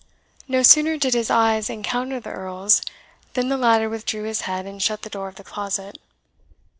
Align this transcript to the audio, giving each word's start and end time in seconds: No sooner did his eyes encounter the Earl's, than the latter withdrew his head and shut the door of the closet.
No 0.47 0.63
sooner 0.63 0.97
did 0.97 1.13
his 1.13 1.29
eyes 1.29 1.69
encounter 1.69 2.19
the 2.19 2.31
Earl's, 2.31 2.81
than 3.35 3.49
the 3.49 3.55
latter 3.57 3.87
withdrew 3.87 4.23
his 4.23 4.41
head 4.49 4.65
and 4.65 4.81
shut 4.81 5.03
the 5.03 5.11
door 5.11 5.27
of 5.27 5.35
the 5.35 5.43
closet. 5.43 5.97